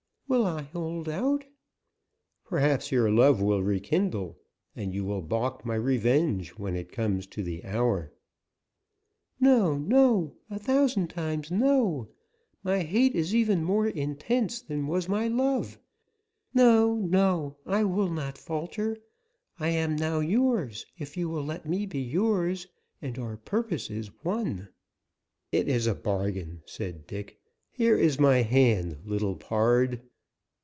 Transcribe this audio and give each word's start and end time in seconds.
"Will 0.27 0.45
I 0.45 0.61
hold 0.61 1.09
out" 1.09 1.43
"Perhaps 2.45 2.89
your 2.89 3.11
love 3.11 3.41
will 3.41 3.61
rekindle, 3.61 4.39
and 4.77 4.93
you 4.93 5.03
will 5.03 5.21
balk 5.21 5.65
my 5.65 5.75
revenge 5.75 6.51
when 6.51 6.73
it 6.77 6.89
comes 6.89 7.27
to 7.27 7.43
the 7.43 7.65
hour" 7.65 8.13
"No, 9.41 9.77
no, 9.77 10.37
a 10.49 10.57
thousand 10.57 11.09
times 11.09 11.51
no! 11.51 12.07
My 12.63 12.81
hate 12.83 13.13
is 13.13 13.35
even 13.35 13.65
more 13.65 13.87
intense 13.89 14.61
than 14.61 14.87
was 14.87 15.09
my 15.09 15.27
love. 15.27 15.77
No, 16.53 16.95
no, 16.95 17.57
I 17.65 17.83
will 17.83 18.09
not 18.09 18.37
falter; 18.37 18.99
I 19.59 19.67
am 19.71 19.97
now 19.97 20.21
yours, 20.21 20.85
if 20.97 21.17
you 21.17 21.27
will 21.27 21.43
let 21.43 21.65
me 21.65 21.85
be 21.85 21.99
yours, 21.99 22.67
and 23.01 23.19
our 23.19 23.35
purpose 23.35 23.89
is 23.89 24.07
one." 24.23 24.69
"It 25.51 25.67
is 25.67 25.87
a 25.87 25.93
bargain," 25.93 26.61
said 26.65 27.05
Dick. 27.05 27.37
"Here 27.69 27.97
is 27.97 28.17
my 28.17 28.43
hand, 28.43 28.99
little 29.03 29.35
pard." 29.35 30.01